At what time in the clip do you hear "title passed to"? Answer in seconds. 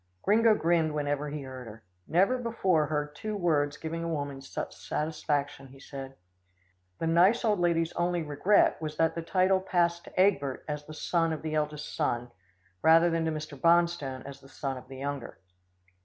9.21-10.19